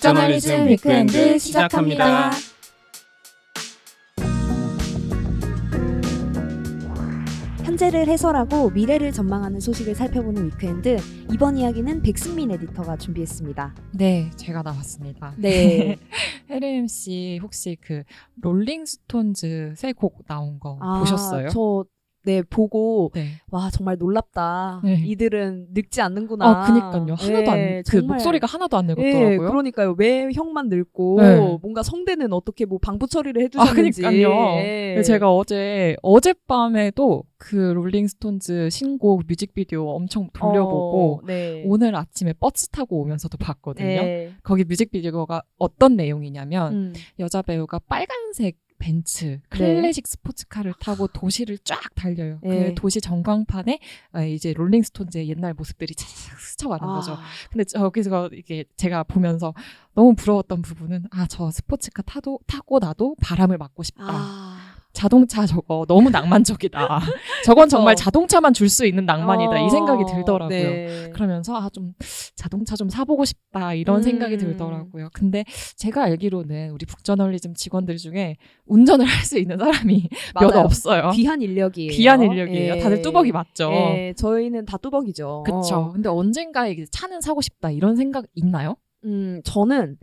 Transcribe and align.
북저널리즘 0.00 0.66
위크엔드 0.68 1.38
시작합니다. 1.38 2.30
현재를 7.64 8.08
해설하고 8.08 8.70
미래를 8.70 9.12
전망하는 9.12 9.60
소식을 9.60 9.94
살펴보는 9.94 10.46
위크엔드 10.46 10.96
이번 11.32 11.56
이야기는 11.56 12.02
백승민 12.02 12.50
에디터가 12.50 12.96
준비했습니다. 12.96 13.74
네, 13.92 14.30
제가 14.36 14.62
나왔습니다. 14.62 15.34
네. 15.36 15.96
혜림 16.50 16.86
씨 16.88 17.38
혹시 17.42 17.76
그 17.80 18.02
롤링스톤즈 18.40 19.74
새 19.76 19.92
곡 19.92 20.26
나온 20.26 20.58
거 20.58 20.78
보셨어요? 20.98 21.46
아, 21.46 21.50
저 21.50 21.84
네, 22.22 22.42
보고 22.42 23.10
네. 23.14 23.28
와 23.50 23.70
정말 23.70 23.96
놀랍다. 23.98 24.82
네. 24.84 25.02
이들은 25.06 25.68
늙지 25.72 26.00
않는구나. 26.02 26.46
아, 26.46 26.66
그니까요. 26.66 27.14
하나도 27.14 27.52
네, 27.52 27.76
안, 27.78 27.82
그 27.82 27.98
정말. 27.98 28.16
목소리가 28.16 28.46
하나도 28.46 28.76
안 28.76 28.86
네, 28.86 28.94
늙었더라고요. 28.94 29.50
그러니까요. 29.50 29.94
왜 29.98 30.28
형만 30.32 30.68
늙고 30.68 31.20
네. 31.20 31.58
뭔가 31.62 31.82
성대는 31.82 32.32
어떻게 32.32 32.66
뭐 32.66 32.78
방부 32.78 33.06
처리를 33.06 33.42
아, 33.42 33.44
해주셨는지. 33.44 34.02
그니까요. 34.02 34.28
네. 34.56 35.02
제가 35.02 35.34
어제, 35.34 35.96
어젯밤에도 36.02 37.24
그 37.38 37.56
롤링스톤즈 37.56 38.68
신곡 38.70 39.22
뮤직비디오 39.26 39.88
엄청 39.88 40.28
돌려보고 40.34 41.20
어, 41.22 41.26
네. 41.26 41.64
오늘 41.66 41.96
아침에 41.96 42.34
버스 42.34 42.68
타고 42.68 43.00
오면서도 43.00 43.38
봤거든요. 43.38 43.86
네. 43.86 44.32
거기 44.42 44.64
뮤직비디오가 44.64 45.42
어떤 45.58 45.96
내용이냐면 45.96 46.72
음. 46.74 46.92
여자 47.18 47.40
배우가 47.40 47.78
빨간색 47.88 48.58
벤츠 48.80 49.24
네. 49.26 49.40
클래식 49.50 50.08
스포츠카를 50.08 50.74
타고 50.80 51.06
도시를 51.06 51.58
쫙 51.58 51.78
달려요. 51.94 52.40
네. 52.42 52.66
그 52.70 52.74
도시 52.74 53.00
전광판에 53.00 53.78
아, 54.12 54.24
이제 54.24 54.52
롤링스톤즈의 54.54 55.28
옛날 55.28 55.54
모습들이 55.54 55.94
차차차 55.94 56.36
스쳐가는 56.38 56.84
거죠. 56.84 57.12
아, 57.12 57.20
근데 57.52 57.62
저기서 57.64 58.30
이게 58.32 58.64
제가 58.76 59.04
보면서 59.04 59.54
너무 59.94 60.14
부러웠던 60.14 60.62
부분은 60.62 61.04
아 61.12 61.26
저 61.28 61.50
스포츠카 61.50 62.02
타도 62.02 62.40
타고 62.48 62.78
나도 62.80 63.14
바람을 63.22 63.56
맞고 63.58 63.82
싶다. 63.84 64.04
아. 64.08 64.56
자동차 64.92 65.46
저거 65.46 65.84
너무 65.86 66.10
낭만적이다. 66.10 67.00
저건 67.44 67.68
정말. 67.68 67.94
자동차만 67.94 68.52
줄 68.52 68.68
수 68.68 68.84
있는 68.84 69.06
낭만이다. 69.06 69.60
이 69.60 69.70
생각이 69.70 70.02
어, 70.02 70.06
들더라고요. 70.06 70.48
네. 70.48 71.10
그러면서 71.12 71.54
아 71.56 71.68
좀 71.70 71.94
자동차 72.40 72.74
좀 72.74 72.88
사보고 72.88 73.26
싶다 73.26 73.74
이런 73.74 73.98
음. 73.98 74.02
생각이 74.02 74.38
들더라고요. 74.38 75.10
근데 75.12 75.44
제가 75.76 76.04
알기로는 76.04 76.70
우리 76.70 76.86
북저널리즘 76.86 77.52
직원들 77.54 77.98
중에 77.98 78.36
운전을 78.64 79.04
할 79.04 79.20
수 79.26 79.38
있는 79.38 79.58
사람이 79.58 80.08
몇 80.40 80.48
맞아요. 80.50 80.64
없어요. 80.64 81.10
귀한 81.10 81.42
인력이에요. 81.42 81.90
귀한 81.92 82.22
인력이에요. 82.22 82.76
예. 82.76 82.80
다들 82.80 83.02
뚜벅이 83.02 83.30
맞죠. 83.32 83.70
예, 83.72 84.14
저희는 84.16 84.64
다 84.64 84.78
뚜벅이죠. 84.78 85.44
그쵸. 85.44 85.90
근데 85.92 86.08
언젠가 86.08 86.64
차는 86.90 87.20
사고 87.20 87.42
싶다 87.42 87.70
이런 87.70 87.96
생각 87.96 88.24
있나요? 88.34 88.76
음, 89.04 89.42
저는 89.44 89.98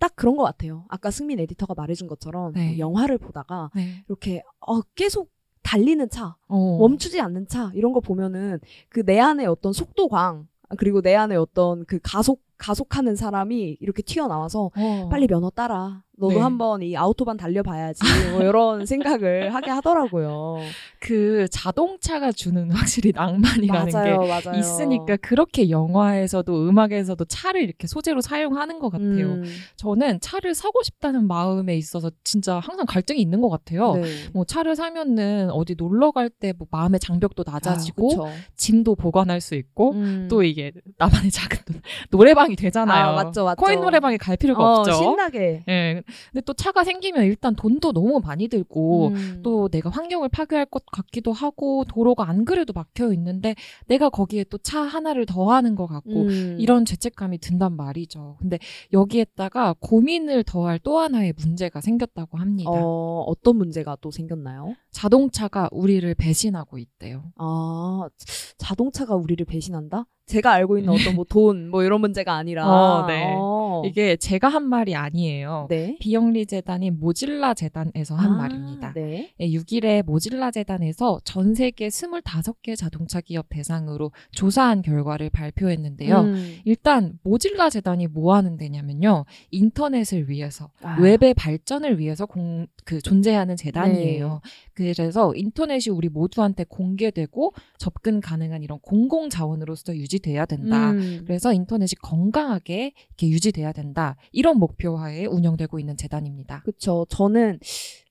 딱 0.00 0.16
그런 0.16 0.36
것 0.36 0.44
같아요. 0.44 0.86
아까 0.88 1.10
승민 1.10 1.38
에디터가 1.40 1.74
말해준 1.76 2.08
것처럼 2.08 2.52
네. 2.54 2.68
뭐 2.70 2.78
영화를 2.78 3.18
보다가 3.18 3.70
네. 3.74 4.02
이렇게 4.08 4.42
어, 4.66 4.80
계속 4.94 5.30
달리는 5.62 6.08
차, 6.10 6.36
어. 6.48 6.78
멈추지 6.80 7.20
않는 7.20 7.46
차 7.46 7.70
이런 7.74 7.92
거 7.92 8.00
보면은 8.00 8.58
그 8.88 9.04
내 9.04 9.20
안에 9.20 9.46
어떤 9.46 9.72
속도광 9.72 10.48
그리고 10.78 11.00
내 11.02 11.14
안에 11.14 11.36
어떤 11.36 11.84
그 11.84 11.98
가속 12.02 12.42
가속하는 12.58 13.16
사람이 13.16 13.78
이렇게 13.80 14.02
튀어나와서 14.02 14.70
어. 14.76 15.08
빨리 15.10 15.26
면허 15.26 15.50
따라. 15.50 16.04
너도 16.18 16.34
네. 16.34 16.40
한번 16.40 16.82
이 16.82 16.96
아우토반 16.96 17.36
달려봐야지. 17.36 18.00
뭐 18.32 18.42
이런 18.42 18.84
생각을 18.86 19.54
하게 19.54 19.70
하더라고요. 19.70 20.58
그 21.00 21.48
자동차가 21.50 22.30
주는 22.32 22.70
확실히 22.70 23.12
낭만이라는 23.12 23.86
게 23.86 23.92
맞아요, 23.92 24.18
맞아요. 24.20 24.58
있으니까 24.58 25.16
그렇게 25.16 25.70
영화에서도 25.70 26.68
음악에서도 26.68 27.24
차를 27.24 27.62
이렇게 27.62 27.86
소재로 27.86 28.20
사용하는 28.20 28.78
것 28.78 28.90
같아요. 28.90 29.32
음, 29.32 29.44
저는 29.76 30.20
차를 30.20 30.54
사고 30.54 30.82
싶다는 30.82 31.26
마음에 31.26 31.76
있어서 31.76 32.10
진짜 32.22 32.60
항상 32.60 32.86
갈등이 32.86 33.20
있는 33.20 33.40
것 33.40 33.48
같아요. 33.48 33.94
네. 33.94 34.04
뭐 34.32 34.44
차를 34.44 34.76
사면은 34.76 35.50
어디 35.50 35.74
놀러 35.76 36.10
갈 36.12 36.28
때 36.28 36.52
뭐 36.56 36.66
마음의 36.70 37.00
장벽도 37.00 37.44
낮아지고 37.46 38.26
아. 38.26 38.32
짐도 38.56 38.94
보관할 38.96 39.40
수 39.40 39.54
있고 39.54 39.92
음. 39.92 40.28
또 40.30 40.42
이게 40.42 40.72
나만의 40.98 41.30
작은 41.32 41.58
노- 41.72 41.80
노래방이 42.18 42.54
되잖아요. 42.56 43.06
아, 43.06 43.12
맞죠, 43.24 43.44
맞죠. 43.44 43.56
코인 43.64 43.80
노래방에 43.80 44.16
갈 44.18 44.36
필요가 44.36 44.62
어, 44.62 44.80
없죠. 44.80 44.92
신나게. 44.92 45.64
예. 45.68 46.01
근데 46.32 46.42
또 46.44 46.54
차가 46.54 46.82
생기면 46.84 47.24
일단 47.24 47.54
돈도 47.54 47.92
너무 47.92 48.20
많이 48.24 48.48
들고 48.48 49.08
음. 49.08 49.40
또 49.42 49.68
내가 49.68 49.90
환경을 49.90 50.28
파괴할 50.28 50.66
것 50.66 50.84
같기도 50.86 51.32
하고 51.32 51.84
도로가 51.84 52.28
안 52.28 52.44
그래도 52.44 52.72
막혀 52.72 53.12
있는데 53.12 53.54
내가 53.86 54.08
거기에 54.08 54.44
또 54.44 54.58
차 54.62 54.80
하나를 54.80 55.26
더하는 55.26 55.74
것 55.74 55.86
같고 55.86 56.22
음. 56.22 56.56
이런 56.58 56.84
죄책감이 56.84 57.38
든단 57.38 57.76
말이죠. 57.76 58.36
근데 58.38 58.58
여기에다가 58.92 59.74
고민을 59.80 60.44
더할 60.44 60.78
또 60.78 60.98
하나의 60.98 61.34
문제가 61.36 61.80
생겼다고 61.80 62.38
합니다. 62.38 62.70
어, 62.72 63.24
어떤 63.26 63.56
문제가 63.56 63.96
또 64.00 64.10
생겼나요? 64.10 64.74
자동차가 64.92 65.68
우리를 65.72 66.14
배신하고 66.14 66.78
있대요. 66.78 67.24
아, 67.36 68.08
자동차가 68.56 69.16
우리를 69.16 69.44
배신한다? 69.46 70.06
제가 70.26 70.52
알고 70.52 70.78
있는 70.78 70.92
어떤 70.94 71.16
뭐 71.16 71.24
돈, 71.28 71.68
뭐 71.68 71.82
이런 71.82 72.00
문제가 72.00 72.34
아니라. 72.34 72.66
어, 72.66 73.06
네. 73.06 73.34
어. 73.72 73.82
이게 73.86 74.16
제가 74.16 74.48
한 74.48 74.64
말이 74.68 74.94
아니에요. 74.94 75.66
네. 75.70 75.96
비영리 76.00 76.46
재단인 76.46 76.98
모질라 77.00 77.54
재단에서 77.54 78.14
한 78.14 78.32
아, 78.32 78.36
말입니다. 78.36 78.92
네. 78.94 79.32
6일에 79.40 80.04
모질라 80.04 80.50
재단에서 80.50 81.20
전 81.24 81.54
세계 81.54 81.88
25개 81.88 82.76
자동차 82.76 83.20
기업 83.20 83.46
대상으로 83.48 84.12
조사한 84.32 84.82
결과를 84.82 85.30
발표했는데요. 85.30 86.20
음. 86.20 86.58
일단 86.64 87.18
모질라 87.22 87.70
재단이 87.70 88.06
뭐 88.08 88.34
하는 88.34 88.56
데냐면요. 88.56 89.24
인터넷을 89.50 90.28
위해서 90.28 90.70
아. 90.82 90.98
웹의 91.00 91.34
발전을 91.34 91.98
위해서 91.98 92.26
공, 92.26 92.66
그 92.84 93.00
존재하는 93.00 93.56
재단이에요. 93.56 94.40
네. 94.44 94.50
그래서 94.74 95.32
인터넷이 95.34 95.92
우리 95.92 96.08
모두한테 96.08 96.64
공개되고 96.64 97.52
접근 97.78 98.20
가능한 98.20 98.62
이런 98.62 98.78
공공 98.80 99.30
자원으로서 99.30 99.96
유지돼야 99.96 100.46
된다. 100.46 100.92
음. 100.92 101.22
그래서 101.26 101.52
인터넷이 101.52 101.90
건강하게 102.02 102.92
이렇게 103.08 103.28
유지돼 103.28 103.61
야 103.62 103.72
된다. 103.72 104.16
이런 104.32 104.58
목표하에 104.58 105.26
운영되고 105.26 105.78
있는 105.78 105.96
재단입니다. 105.96 106.62
그쵸. 106.64 107.06
저는 107.08 107.58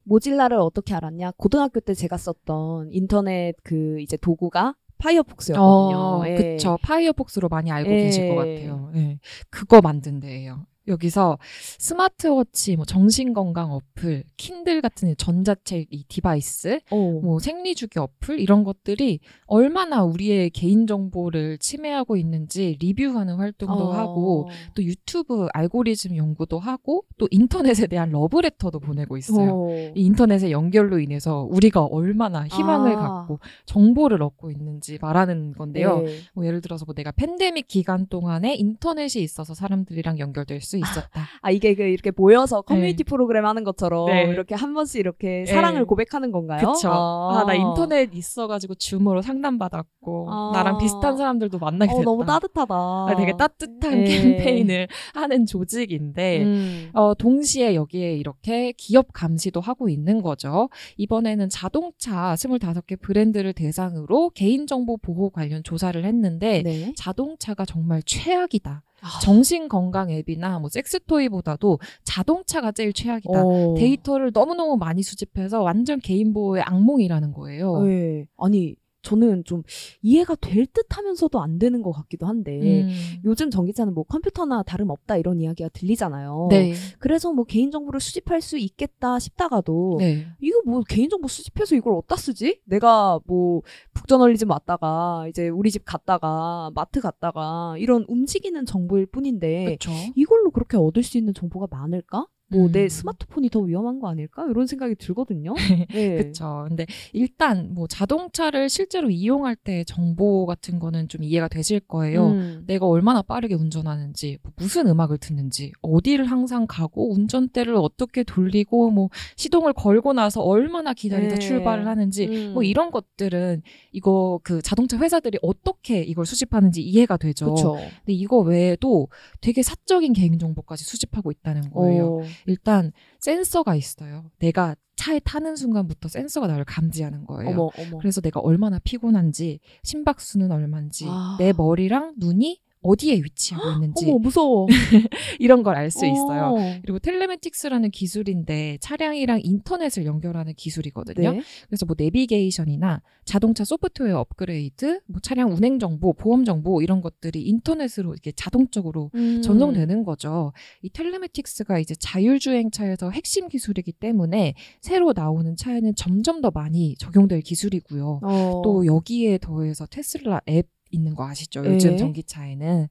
모질라를 0.04 0.58
어떻게 0.58 0.94
알았냐? 0.94 1.32
고등학교 1.38 1.80
때 1.80 1.94
제가 1.94 2.18
썼던 2.18 2.90
인터넷 2.92 3.56
그 3.64 4.00
이제 4.02 4.18
도구가 4.18 4.76
파이어폭스였거든요. 4.98 5.98
어, 5.98 6.24
예. 6.28 6.36
그쵸. 6.36 6.78
파이어폭스로 6.84 7.50
많이 7.50 7.72
알고 7.72 7.90
예. 7.90 8.04
계실 8.04 8.30
것 8.30 8.36
같아요. 8.36 8.92
예. 8.96 9.20
그거 9.50 9.82
만든 9.82 10.20
데예요. 10.20 10.66
여기서 10.92 11.38
스마트워치, 11.80 12.76
뭐 12.76 12.86
정신건강 12.86 13.72
어플, 13.72 14.24
킨들 14.38 14.82
같은 14.82 15.16
전자책 15.18 15.88
이 15.90 16.04
디바이스, 16.08 16.80
어. 16.92 16.96
뭐 16.96 17.40
생리주기 17.40 18.00
어플 18.00 18.40
이런 18.40 18.64
것들이 18.64 19.20
얼마나 19.46 20.04
우리의 20.04 20.52
개인 20.52 20.86
정보를 20.86 21.58
침해하고 21.58 22.18
있는지 22.18 22.78
리뷰하는 22.80 23.36
활동도 23.36 23.90
어. 23.90 23.94
하고 23.94 24.50
또 24.76 24.84
유튜브 24.84 25.48
알고리즘 25.54 26.16
연구도 26.18 26.60
하고 26.60 27.06
또 27.18 27.28
인터넷에 27.32 27.88
대한 27.88 28.10
러브레터도 28.12 28.80
보내고 28.80 29.18
있어요. 29.18 29.52
어. 29.52 29.92
이 29.96 30.06
인터넷의 30.06 30.52
연결로 30.52 31.00
인해서 31.00 31.48
우리가 31.50 31.86
얼마나 31.86 32.46
희망을 32.48 32.96
아. 32.96 33.00
갖고 33.00 33.40
정보를 33.66 34.22
얻고 34.22 34.52
있는지 34.52 34.98
말하는 35.02 35.54
건데요. 35.54 36.02
네. 36.02 36.18
뭐 36.34 36.46
예를 36.46 36.62
들어서 36.62 36.86
뭐 36.86 36.94
내가 36.94 37.12
팬데믹 37.12 37.68
기간 37.68 38.08
동안에 38.08 38.56
인터넷이 38.56 39.24
있어서 39.24 39.54
사람들이랑 39.54 40.20
연결될 40.20 40.62
수 40.62 40.78
있었다. 40.82 41.28
아 41.42 41.52
이게 41.52 41.76
그 41.76 41.84
이렇게 41.84 42.12
모여서 42.16 42.62
커뮤니티 42.62 43.04
프로그램 43.04 43.46
하는 43.46 43.64
것처럼 43.64 44.08
네. 44.08 44.24
이렇게 44.24 44.56
한 44.56 44.74
번씩 44.74 45.00
이렇게 45.00 45.44
네. 45.46 45.46
사랑을 45.46 45.86
고백하는 45.86 46.32
건가요? 46.32 46.72
그쵸. 46.72 46.90
아, 46.92 47.44
나 47.46 47.54
인터넷 47.54 48.14
있어가지고 48.14 48.76
줌으로 48.76 49.22
상담 49.22 49.58
받았고, 49.58 50.28
아. 50.30 50.52
나랑 50.54 50.78
비슷한 50.78 51.18
사람들도 51.18 51.60
만나게 51.60 51.92
어, 51.92 51.96
됐다. 51.98 52.06
너무 52.06 52.26
따뜻하다. 52.26 52.74
아, 52.74 53.16
되게 53.18 53.34
따뜻한 53.38 54.04
네. 54.04 54.04
캠페인을 54.04 54.88
하는 55.14 55.46
조직인데, 55.46 56.44
음. 56.44 56.90
어, 56.94 57.14
동시에 57.14 57.76
여기에 57.76 58.16
이렇게 58.16 58.74
기업 58.74 59.14
감시도 59.14 59.62
하고 59.62 59.90
있는 59.90 60.22
거죠. 60.22 60.70
이번에는 60.98 61.50
자동차 61.50 62.36
25개 62.36 63.00
브랜드를 63.00 63.54
대상으로 63.54 64.32
개인정보 64.32 64.98
보호 64.98 65.30
관련 65.30 65.64
조사를 65.64 66.04
했는데, 66.04 66.62
네. 66.64 66.94
자동차가 66.96 67.66
정말 67.66 68.02
최악이다. 68.06 68.84
아. 69.02 69.20
정신 69.20 69.68
건강 69.68 70.10
앱이나 70.12 70.60
뭐 70.60 70.70
섹스 70.70 71.00
토이보다도 71.04 71.80
자동차가 72.04 72.72
제일 72.72 72.94
최악이다. 72.94 73.44
어. 73.44 73.74
데이터를 73.76 74.32
너무너무 74.34 74.78
많이 74.78 75.04
수집해서 75.04 75.62
완전 75.62 76.00
개인 76.00 76.34
보호의 76.34 76.64
악몽이라는 76.64 77.34
거예요. 77.34 77.82
네. 77.82 78.26
아니 78.38 78.76
저는 79.02 79.44
좀 79.46 79.64
이해가 80.02 80.36
될 80.36 80.66
듯하면서도 80.68 81.42
안 81.42 81.60
되는 81.60 81.82
것 81.82 81.92
같기도 81.92 82.28
한데 82.28 82.84
음. 82.84 82.90
요즘 83.26 83.50
전기차는 83.50 83.94
뭐 83.94 84.04
컴퓨터나 84.04 84.64
다름 84.64 84.90
없다 84.90 85.18
이런 85.18 85.40
이야기가 85.40 85.70
들리잖아요. 85.70 86.48
네. 86.50 86.74
그래서 87.00 87.34
뭐 87.34 87.46
개인 87.46 87.72
정보를 87.72 88.00
수집할 88.00 88.42
수 88.42 88.58
있겠다 88.58 89.20
싶다가도 89.20 89.98
네. 90.00 90.28
이거 90.40 90.62
뭐 90.66 90.84
개인 90.88 91.10
정보 91.10 91.28
수집해서 91.28 91.76
이걸 91.76 91.94
어디다 91.94 92.16
쓰지? 92.16 92.62
내가 92.66 93.20
뭐 93.26 93.62
북저널리즘 93.94 94.50
왔다가 94.50 95.26
이제 95.30 95.50
우리 95.50 95.72
집 95.72 95.84
갔다가 95.86 96.72
마트 96.76 97.02
갔다가 97.02 97.76
이런 97.78 98.06
움직이는 98.08 98.66
정보일 98.66 99.08
뿐인데 99.08 99.66
그렇죠. 99.66 99.92
이걸로 100.16 100.52
그렇게 100.52 100.78
얻을 100.78 101.04
수 101.04 101.18
있는 101.18 101.34
정보가 101.34 101.68
많을까? 101.70 102.28
뭐내 102.52 102.84
음. 102.84 102.90
스마트폰이 102.90 103.50
더 103.50 103.60
위험한 103.60 104.00
거 104.00 104.10
아닐까? 104.10 104.46
이런 104.50 104.68
생각이 104.68 104.96
들거든요. 104.96 105.54
네. 105.94 106.18
그렇죠. 106.18 106.66
근데 106.68 106.86
일단 107.14 107.74
뭐 107.74 107.88
자동차를 107.88 108.70
실제로 108.70 109.10
이용할 109.10 109.56
때 109.56 109.84
정보 109.86 110.46
같은 110.46 110.80
거는 110.80 111.08
좀 111.08 111.24
이해가 111.24 111.48
되실 111.48 111.80
거예요. 111.80 112.28
음. 112.32 112.64
내가 112.68 112.88
얼마나 112.88 113.22
빠르게 113.22 113.56
운전하는지, 113.56 114.38
뭐 114.44 114.52
무슨 114.58 114.88
음악을 114.88 115.18
듣는지, 115.18 115.72
어디를 115.82 116.26
항상 116.26 116.68
가고, 116.68 117.14
운전대를 117.14 117.76
어떻게 117.76 118.24
돌리고, 118.24 118.92
뭐 118.92 119.10
시동을 119.38 119.74
걸고 119.74 120.14
나서 120.14 120.42
얼마나 120.42 120.94
기다리다 120.94 121.36
네. 121.36 121.40
출발을 121.40 121.88
하는지, 121.88 122.28
음. 122.28 122.54
뭐 122.54 122.64
이런 122.64 122.92
것들은 122.92 123.62
이거 123.94 124.40
그 124.44 124.62
자동차 124.62 124.98
회사들이 124.98 125.40
어떻게 125.42 126.02
이걸 126.02 126.26
수집하는지 126.26 126.82
이해가 126.82 127.18
되죠. 127.18 127.46
그렇죠. 127.46 127.74
근데 127.74 128.14
이거 128.14 128.40
외에도 128.40 129.08
되게 129.40 129.64
사적인 129.64 130.14
개인 130.14 130.38
정보까지 130.38 130.84
수집하고 130.84 131.32
있다는 131.32 131.70
거예요. 131.72 132.18
어. 132.18 132.24
일단 132.46 132.92
센서가 133.20 133.76
있어요. 133.76 134.32
내가 134.40 134.76
차에 134.96 135.20
타는 135.20 135.56
순간부터 135.56 136.10
센서가 136.10 136.48
나를 136.48 136.66
감지하는 136.66 137.26
거예요. 137.26 137.50
어머 137.50 137.72
어머. 137.78 137.98
그래서 138.00 138.22
내가 138.22 138.40
얼마나 138.40 138.80
피곤한지, 138.80 139.60
심박수는 139.84 140.52
얼마인지, 140.52 141.06
아. 141.08 141.38
내 141.40 141.54
머리랑 141.54 142.16
눈이 142.18 142.60
어디에 142.84 143.16
위치하고 143.24 143.72
있는지 143.74 144.06
어머 144.10 144.18
무서워. 144.20 144.68
이런 145.40 145.64
걸 145.64 145.76
알 145.78 145.92
수 145.92 146.06
있어요. 146.06 146.56
어. 146.58 146.80
그리고 146.82 147.00
텔레매틱스라는 147.00 147.92
기술인데 147.92 148.78
차량이랑 148.82 149.42
인터넷을 149.44 150.06
연결하는 150.06 150.54
기술이거든요. 150.56 151.32
네. 151.34 151.42
그래서 151.68 151.86
뭐 151.86 151.96
내비게이션이나 151.98 153.02
자동차 153.26 153.64
소프트웨어 153.64 154.20
업그레이드, 154.20 155.00
뭐 155.08 155.20
차량 155.22 155.52
운행 155.52 155.80
정보, 155.80 156.14
보험 156.14 156.44
정보 156.46 156.82
이런 156.82 157.02
것들이 157.02 157.42
인터넷으로 157.44 158.14
이렇게 158.14 158.32
자동적으로 158.32 159.12
음. 159.16 159.42
전송되는 159.42 160.04
거죠. 160.04 160.54
이 160.82 160.90
텔레매틱스가 160.90 161.80
이제 161.80 161.94
자율주행 162.00 162.72
차에서 162.72 163.12
핵심 163.12 163.48
기술이기 163.48 163.92
때문에 163.94 164.56
새로 164.82 165.14
나오는 165.14 165.56
차에는 165.56 165.96
점점 165.96 166.42
더 166.42 166.52
많이 166.52 166.96
적용될 166.98 167.42
기술이고요. 167.42 168.22
어. 168.24 168.62
또 168.64 168.86
여기에 168.86 169.38
더해서 169.40 169.86
테슬라 169.86 170.42
앱 170.50 170.68
있는 170.92 171.16
거 171.16 171.26
아시죠? 171.28 171.62
네. 171.62 171.74
요즘 171.76 171.98
전기차에는 171.98 172.88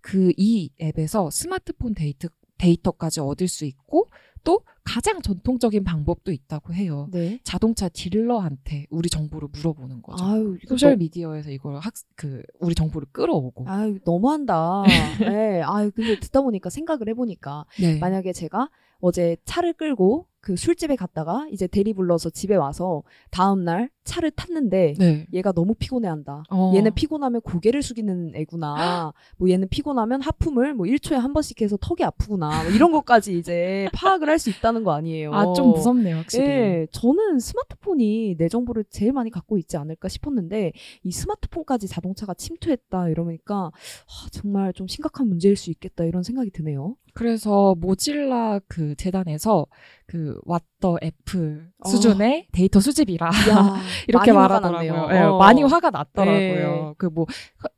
그 0.00 0.32
이 0.36 0.70
앱에서 0.80 1.30
스마트폰 1.30 1.94
데이터 1.94 2.28
데이터까지 2.58 3.20
얻을 3.20 3.48
수 3.48 3.64
있고 3.64 4.06
또 4.44 4.62
가장 4.84 5.20
전통적인 5.22 5.84
방법도 5.84 6.32
있다고 6.32 6.72
해요. 6.72 7.08
네. 7.10 7.40
자동차 7.44 7.88
딜러한테 7.88 8.86
우리 8.90 9.08
정보를 9.10 9.48
물어보는 9.52 10.02
거죠. 10.02 10.24
아유 10.24 10.56
소셜 10.66 10.92
너- 10.92 10.96
미디어에서 10.96 11.50
이걸 11.50 11.78
학, 11.78 11.92
그, 12.16 12.42
우리 12.58 12.74
정보를 12.74 13.08
끌어오고. 13.12 13.68
아유 13.68 13.98
너무한다. 14.04 14.84
네. 15.20 15.60
아유 15.62 15.90
근데 15.94 16.18
듣다 16.20 16.40
보니까 16.42 16.70
생각을 16.70 17.08
해보니까 17.08 17.66
네. 17.80 17.98
만약에 17.98 18.32
제가 18.32 18.70
어제 19.00 19.36
차를 19.44 19.72
끌고 19.74 20.26
그 20.40 20.56
술집에 20.56 20.96
갔다가 20.96 21.46
이제 21.50 21.66
대리 21.66 21.92
불러서 21.92 22.30
집에 22.30 22.54
와서 22.54 23.02
다음 23.30 23.64
날 23.64 23.90
차를 24.04 24.30
탔는데 24.30 24.94
네. 24.98 25.26
얘가 25.32 25.52
너무 25.52 25.74
피곤해한다. 25.74 26.44
어. 26.50 26.72
얘는 26.74 26.94
피곤하면 26.94 27.40
고개를 27.42 27.82
숙이는 27.82 28.32
애구나. 28.34 29.12
뭐 29.38 29.48
얘는 29.50 29.68
피곤하면 29.68 30.22
하품을 30.22 30.74
뭐 30.74 30.86
1초에 30.86 31.14
한 31.14 31.32
번씩 31.32 31.60
해서 31.62 31.76
턱이 31.80 32.02
아프구나. 32.04 32.62
뭐 32.64 32.72
이런 32.72 32.92
것까지 32.92 33.38
이제 33.38 33.88
파악을 33.94 34.28
할 34.28 34.40
수 34.40 34.48
있다는 34.48 34.84
거 34.84 34.92
아니에요. 34.92 35.34
아, 35.34 35.52
좀 35.52 35.72
무섭네요, 35.72 36.16
확실히. 36.16 36.46
예, 36.46 36.86
저는 36.92 37.38
스마트폰이 37.40 38.36
내 38.38 38.48
정보를 38.48 38.84
제일 38.88 39.12
많이 39.12 39.30
갖고 39.30 39.58
있지 39.58 39.76
않을까 39.76 40.08
싶었는데 40.08 40.72
이 41.04 41.10
스마트폰까지 41.12 41.88
자동차가 41.88 42.32
침투했다 42.32 43.10
이러니까 43.10 43.54
아, 43.66 44.28
정말 44.32 44.72
좀 44.72 44.86
심각한 44.88 45.28
문제일 45.28 45.56
수 45.56 45.70
있겠다 45.70 46.04
이런 46.04 46.22
생각이 46.22 46.50
드네요. 46.50 46.96
그래서 47.12 47.74
모질라 47.78 48.60
그 48.68 48.94
재단에서 48.96 49.66
그 50.06 50.40
what 50.46 50.78
the 50.78 51.02
애플 51.02 51.68
어. 51.80 51.88
수준의 51.88 52.46
데이터 52.52 52.80
수집이라 52.80 53.28
이렇게 54.08 54.32
말하더라고요. 54.32 55.08
예, 55.12 55.18
어. 55.20 55.38
많이 55.38 55.62
화가 55.62 55.90
났더라고요. 55.90 56.86
네. 56.88 56.94
그뭐 56.98 57.26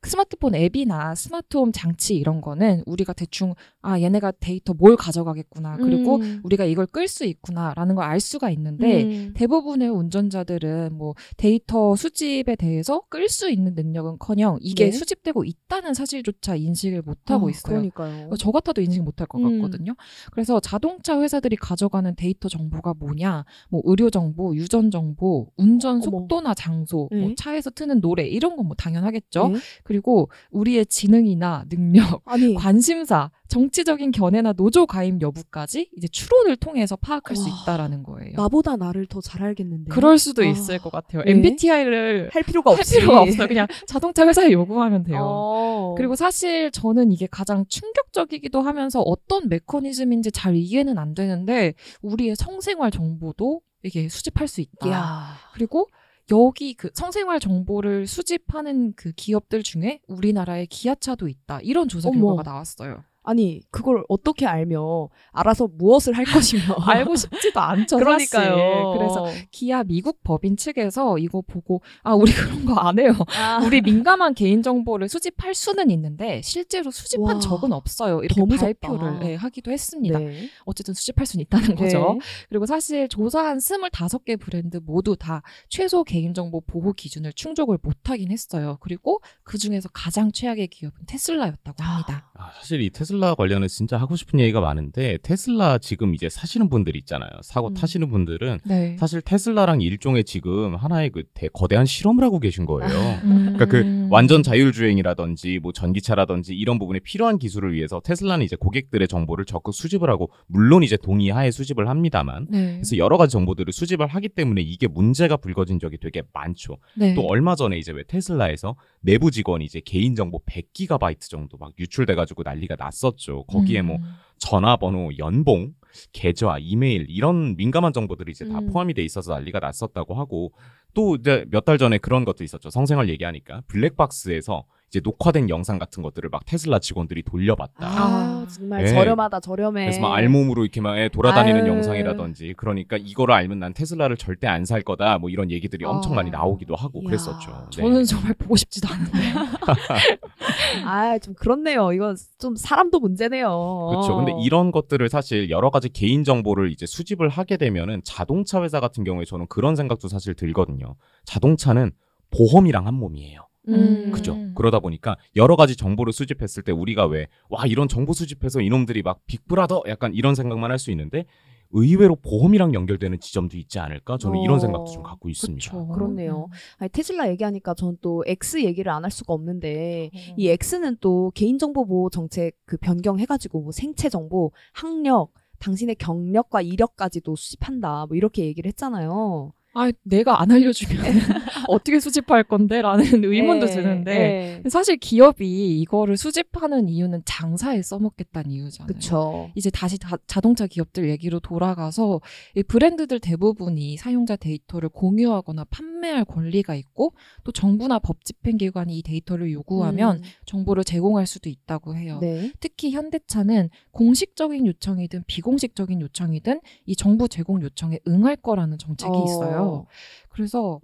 스마트폰 0.07 0.55
앱이나 0.55 1.15
스마트홈 1.15 1.73
장치 1.73 2.15
이런 2.15 2.41
거는 2.41 2.83
우리가 2.87 3.13
대충 3.13 3.55
아 3.81 4.01
얘네가 4.01 4.33
데이터 4.41 4.75
뭘 4.75 4.97
가져가겠구나 4.97 5.77
그리고 5.77 6.17
음. 6.17 6.41
우리가 6.45 6.65
이걸 6.65 6.87
끌 6.87 7.09
수 7.09 7.25
있구나라는 7.25 7.95
걸 7.97 8.03
알 8.03 8.19
수가 8.21 8.51
있는데 8.51 9.05
음. 9.05 9.33
대부분의 9.37 9.89
운전자들은 9.89 10.93
뭐 10.95 11.15
데이터 11.37 11.95
수집에 11.97 12.57
대해서 12.57 13.03
끌 13.09 13.29
수 13.29 13.49
있는 13.51 13.75
능력은커녕 13.75 14.59
이게 14.61 14.87
네. 14.87 14.93
수집되고 14.93 15.45
있다는 15.45 15.95
사실조차 15.95 16.57
인식을 16.57 17.03
못 17.03 17.31
하고 17.31 17.47
어, 17.47 17.51
있어요. 17.51 17.75
그러니까요. 17.77 18.31
저 18.39 18.51
같아도 18.51 18.81
인식 18.83 19.03
못 19.03 19.21
할 19.21 19.27
것 19.29 19.39
음. 19.39 19.63
같거든요. 19.63 19.95
그래서 20.33 20.59
자동차 20.61 21.21
회사들이 21.21 21.57
가져가는 21.57 22.13
데이터 22.17 22.49
정보가 22.49 22.95
뭐냐, 22.99 23.45
뭐 23.69 23.81
의료 23.85 24.11
정보, 24.11 24.55
유전 24.57 24.91
정보, 24.91 25.51
운전. 25.57 26.01
속도나 26.03 26.55
장소, 26.55 27.09
뭐 27.11 27.29
네. 27.29 27.35
차에서 27.37 27.71
트는 27.71 28.01
노래 28.01 28.25
이런 28.27 28.57
건 28.57 28.63
뭐 28.67 28.75
당연하겠죠. 28.77 29.49
네. 29.49 29.59
그리고 29.83 30.31
우리의 30.53 30.87
지능이나 30.87 31.65
능력, 31.69 32.23
아니 32.27 32.55
관심사, 32.55 33.31
정치적인 33.49 34.13
견해나 34.13 34.53
노조 34.53 34.87
가입 34.87 35.21
여부까지 35.21 35.91
이제 35.97 36.09
추론을 36.09 36.57
통해서 36.57 36.97
파악할 36.97 37.37
수 37.37 37.51
와, 37.51 37.57
있다라는 37.63 38.03
거예요. 38.05 38.33
나보다 38.37 38.77
나를 38.77 39.07
더 39.07 39.21
잘 39.21 39.43
알겠는데. 39.43 39.91
그럴 39.91 40.17
수도 40.19 40.43
아, 40.43 40.47
있을 40.47 40.79
것 40.79 40.91
같아요. 40.93 41.23
네. 41.25 41.33
MBTI를 41.33 42.31
할 42.33 42.43
필요가 42.43 42.71
할 42.73 42.79
없이. 42.81 42.99
필요가 43.01 43.23
없어요. 43.23 43.49
그냥 43.49 43.67
자동차 43.87 44.27
회사에 44.27 44.51
요구하면 44.53 45.03
돼요. 45.05 45.19
어. 45.21 45.95
그리고 45.97 46.15
사실 46.17 46.71
저는 46.71 47.13
이게 47.13 47.27
가장 47.31 47.65
충격적이기도 47.69 48.61
하면서 48.63 49.01
어떤 49.01 49.49
메커니즘인지 49.49 50.33
잘 50.33 50.55
이해는 50.57 50.99
안 50.99 51.15
되는데 51.15 51.75
우리의 52.03 52.37
성생활 52.37 52.91
정보도 52.91 53.61
이게 53.83 54.09
수집할 54.09 54.49
수 54.49 54.61
있다. 54.61 54.89
이야. 54.89 55.37
그리고 55.55 55.89
여기 56.31 56.75
그 56.75 56.91
성생활 56.95 57.41
정보를 57.41 58.07
수집하는 58.07 58.95
그 58.95 59.13
기업들 59.13 59.63
중에 59.63 60.01
우리나라의 60.07 60.67
기아차도 60.67 61.29
있다. 61.29 61.61
이런 61.63 61.89
조사 61.89 62.09
어머. 62.09 62.19
결과가 62.21 62.51
나왔어요. 62.51 63.05
아니 63.23 63.61
그걸 63.71 64.05
어떻게 64.09 64.47
알며 64.47 65.09
알아서 65.31 65.69
무엇을 65.73 66.15
할 66.17 66.25
것이며 66.25 66.63
알고 66.87 67.17
싶지도 67.17 67.61
않죠. 67.61 67.97
그러니까요. 67.99 68.51
사실. 68.57 68.99
그래서 68.99 69.27
기아 69.51 69.85
미국 69.85 70.23
법인 70.25 70.57
측에서 70.57 71.19
이거 71.19 71.41
보고 71.43 71.83
아 72.03 72.15
우리 72.15 72.33
그런 72.35 72.65
거 72.65 72.73
안 72.83 72.99
해요. 72.99 73.13
아, 73.37 73.61
우리 73.65 73.81
민감한 73.81 74.35
개인 74.35 74.63
정보를 74.63 75.09
수집할 75.09 75.55
수는 75.55 75.91
있는데 75.91 76.41
실제로 76.43 76.91
수집한 76.91 77.37
와, 77.37 77.41
적은 77.41 77.73
없어요. 77.73 78.23
이렇게. 78.23 78.41
발표를 78.57 79.21
네, 79.21 79.35
하기도 79.37 79.71
했습니다. 79.71 80.19
네. 80.19 80.49
어쨌든 80.65 80.95
수집할 80.95 81.27
수는 81.27 81.43
있다는 81.45 81.77
거죠. 81.77 82.15
네. 82.15 82.19
그리고 82.49 82.67
사실 82.67 83.09
조사한 83.09 83.59
25개 83.59 84.39
브랜드 84.41 84.79
모두 84.79 85.17
다 85.17 85.43
최소 85.69 86.03
개인 86.05 86.35
정보 86.35 86.61
보호 86.61 86.93
기준을 86.93 87.33
충족을 87.35 87.79
못하긴 87.83 88.31
했어요. 88.31 88.79
그리고 88.81 89.21
그 89.45 89.59
중에서 89.59 89.89
가장 89.93 90.33
최악의 90.33 90.69
기업은 90.69 91.07
테슬라였다고 91.07 91.83
합니다. 91.83 92.31
아, 92.35 92.51
사실 92.59 92.81
이 92.83 92.91
테슬라 92.91 93.12
관련해 93.21 93.69
진짜 93.69 93.97
하고 93.97 94.17
싶은 94.17 94.41
얘기가 94.41 94.61
많은데 94.61 95.19
테슬라 95.23 95.79
지금 95.79 96.15
이제 96.15 96.29
사시는 96.29 96.69
분들 96.69 96.97
있잖아요. 96.97 97.31
사고 97.43 97.69
음. 97.69 97.75
타시는 97.75 98.11
분들은 98.11 98.61
네. 98.65 98.97
사실 98.99 99.21
테슬라랑 99.21 99.81
일종의 99.81 100.25
지금 100.25 100.75
하나의 100.77 101.11
그 101.11 101.25
대, 101.35 101.49
거대한 101.53 101.85
실험을 101.85 102.25
하고 102.25 102.39
계신 102.39 102.65
거예요. 102.65 102.93
음. 103.25 103.55
그러니까 103.55 103.67
그 103.67 104.09
완전 104.11 104.43
자율주행이라든지 104.43 105.59
뭐 105.63 105.73
전기차라든지 105.73 106.55
이런 106.55 106.79
부분에 106.79 107.01
필요한 107.01 107.39
기술을 107.39 107.75
위해서 107.75 108.01
테슬라는 108.05 108.45
이제 108.45 108.57
고객들의 108.57 109.07
정보를 109.09 109.45
적극 109.45 109.75
수집을 109.75 110.09
하고 110.09 110.31
물론 110.47 110.83
이제 110.83 110.97
동의하에 110.97 111.51
수집을 111.51 111.89
합니다만 111.89 112.47
네. 112.51 112.75
그래서 112.75 112.97
여러 112.97 113.17
가지 113.17 113.33
정보들을 113.33 113.73
수집을 113.73 114.07
하기 114.07 114.29
때문에 114.31 114.63
이게 114.63 114.87
문제가 114.87 115.37
불거진 115.37 115.79
적이 115.79 115.99
되게 115.99 116.23
많죠. 116.33 116.79
네. 116.97 117.15
또 117.15 117.27
얼마 117.27 117.55
전에 117.57 117.79
이제 117.79 117.93
왜 117.93 118.05
테슬라에서 118.05 118.77
내부 119.01 119.31
직원이 119.31 119.65
이제 119.65 119.81
개인 119.85 120.15
정보 120.15 120.41
100기가바이트 120.45 121.29
정도 121.29 121.59
막 121.59 121.73
유출돼 121.79 122.15
가지고 122.15 122.43
난리가 122.45 122.77
났 122.77 122.93
었죠. 123.09 123.45
거기에 123.45 123.83
뭐 123.83 123.97
음. 123.97 124.03
전화번호, 124.39 125.11
연봉, 125.19 125.73
계좌, 126.13 126.57
이메일 126.59 127.07
이런 127.09 127.57
민감한 127.57 127.93
정보들이 127.93 128.33
이제 128.33 128.45
다 128.49 128.59
음. 128.59 128.67
포함이 128.73 128.95
돼 128.95 129.03
있어서 129.05 129.33
난리가 129.35 129.61
났었다고 129.61 130.15
하고 130.15 130.53
또 130.95 131.17
이제 131.17 131.45
몇 131.51 131.65
달 131.65 131.79
전에 131.79 131.99
그런 131.99 132.25
것도 132.25 132.43
있었죠. 132.45 132.71
성생활 132.71 133.09
얘기하니까 133.09 133.63
블랙박스에서 133.69 134.65
이제 134.93 135.01
녹화된 135.03 135.49
영상 135.49 135.79
같은 135.79 136.03
것들을 136.03 136.29
막 136.29 136.45
테슬라 136.45 136.79
직원들이 136.79 137.23
돌려봤다. 137.23 137.87
아, 137.87 138.45
아. 138.45 138.47
정말 138.51 138.83
예. 138.83 138.89
저렴하다 138.89 139.41
저렴해. 139.41 139.85
그래서 139.87 140.03
막 140.03 140.13
알몸으로 140.13 140.65
이렇게 140.65 140.83
막 140.83 140.99
예, 140.99 141.09
돌아다니는 141.09 141.63
아유. 141.63 141.69
영상이라든지 141.71 142.53
그러니까 142.59 142.99
이거를 142.99 143.35
알면 143.35 143.59
난 143.59 143.73
테슬라를 143.73 144.19
절대 144.19 144.47
안 144.49 144.63
살 144.67 144.83
거다 144.83 145.17
뭐 145.19 145.29
이런 145.31 145.51
얘기들이 145.51 145.85
엄청 145.87 146.13
아. 146.13 146.17
많이 146.17 146.31
나오기도 146.31 146.77
하고 146.77 147.01
이야. 147.01 147.07
그랬었죠. 147.07 147.69
네. 147.75 147.83
저는 147.83 148.05
정말 148.05 148.35
보고 148.35 148.55
싶지도 148.55 148.87
않은데. 148.93 149.19
아, 150.85 151.19
좀 151.19 151.33
그렇네요. 151.35 151.93
이건 151.93 152.15
좀 152.39 152.55
사람도 152.55 153.01
문제네요. 153.01 153.89
그렇죠. 153.91 154.17
근데 154.17 154.33
이런 154.43 154.71
것들을 154.73 155.09
사실 155.09 155.49
여러 155.51 155.71
가지 155.71 155.89
개인 155.89 156.23
정보를 156.23 156.71
이제 156.71 156.85
수집을 156.87 157.29
하게 157.31 157.57
되면은 157.57 158.03
자동차 158.05 158.63
회사 158.63 158.79
같은 158.79 159.05
경우에 159.05 159.25
저는 159.25 159.47
그런 159.49 159.75
생각도 159.75 160.07
사실 160.09 160.35
들거든요. 160.35 160.97
자동차는 161.25 161.93
보험이랑 162.31 162.87
한 162.87 162.95
몸이에요. 162.95 163.41
음. 163.69 164.11
그죠? 164.11 164.33
음. 164.35 164.53
그러다 164.57 164.81
보니까 164.81 165.17
여러 165.37 165.57
가지 165.57 165.77
정보를 165.77 166.13
수집했을 166.13 166.63
때 166.63 166.73
우리가 166.73 167.07
왜 167.07 167.27
와 167.49 167.67
이런 167.67 167.87
정보 167.89 168.13
수집해서 168.13 168.61
이놈들이 168.61 169.03
막 169.03 169.21
빅브라더 169.27 169.83
약간 169.89 170.13
이런 170.15 170.35
생각만 170.35 170.71
할 170.71 170.79
수 170.79 170.91
있는데 170.91 171.27
의외로 171.75 172.17
보험이랑 172.17 172.75
연결되는 172.75 173.19
지점도 173.21 173.57
있지 173.57 173.79
않을까? 173.79 174.19
저는 174.19 174.39
어. 174.41 174.43
이런 174.43 174.61
생각도 174.61 174.91
좀 174.91 175.03
갖고 175.03 175.29
있습니다. 175.31 175.71
그쵸. 175.71 175.89
그렇네요. 175.89 176.47
음. 176.51 176.53
아니, 176.79 176.91
테슬라 176.91 177.29
얘기하니까 177.31 177.73
전또 177.75 178.25
X 178.27 178.63
얘기를 178.63 178.91
안 178.93 179.05
할 179.05 179.11
수가 179.11 179.33
없는데 179.33 180.11
어. 180.15 180.35
이 180.37 180.49
X는 180.49 180.99
또 181.01 181.31
개인정보 181.35 181.87
보호 181.87 182.11
정책 182.11 182.57
그 182.67 182.77
변경해가지고 182.77 183.63
뭐 183.63 183.73
생체 183.73 184.09
정보, 184.11 184.53
학력, 184.75 185.33
당신의 185.61 185.95
경력과 185.97 186.61
이력까지도 186.61 187.37
수집한다. 187.37 188.07
뭐 188.09 188.17
이렇게 188.17 188.45
얘기를 188.45 188.69
했잖아요. 188.69 189.53
아, 189.75 189.91
내가 190.03 190.41
안 190.41 190.51
알려주면 190.51 191.03
어떻게 191.69 191.99
수집할 191.99 192.45
건데 192.45 192.83
라는 192.83 193.05
의문도 193.25 193.67
예, 193.69 193.71
드는데 193.71 194.63
예. 194.65 194.69
사실 194.69 194.97
기업이 194.97 195.81
이거를 195.81 196.17
수집하는 196.17 196.89
이유는 196.89 197.23
장사에 197.25 197.81
써먹겠다는 197.83 198.51
이유잖아요. 198.51 198.87
그쵸. 198.87 199.51
이제 199.55 199.71
다시 199.71 199.99
다- 199.99 200.17
자동차 200.27 200.67
기업들 200.67 201.09
얘기로 201.11 201.41
돌아가서 201.41 202.21
이 202.57 202.63
브랜드들 202.63 203.21
대부분이 203.21 203.97
사용자 203.97 204.37
데이터를 204.37 204.89
공유하거나 204.91 205.65
판매 205.71 205.92
할 206.09 206.25
권리가 206.25 206.75
있고 206.75 207.15
또 207.45 207.53
정부나 207.53 207.99
법 207.99 208.25
집행기관이 208.25 208.99
이 208.99 209.03
데이터를 209.03 209.53
요구하면 209.53 210.17
음, 210.19 210.23
정보를 210.47 210.85
제공할 210.85 211.27
수도 211.27 211.49
있다고 211.49 211.97
해요. 211.97 212.19
네. 212.21 212.53
특히 212.61 212.91
현대차는 212.93 213.71
공식적인 213.91 214.67
요청이든 214.67 215.25
비공식적인 215.27 216.01
요청이든 216.01 216.61
이 216.87 216.97
정보 216.97 217.29
제공 217.29 217.63
요청에 217.63 217.99
응할 218.07 218.37
거라는 218.37 218.79
정책이 218.79 219.19
어. 219.19 219.25
있어요. 219.25 219.87
그래서 220.29 220.81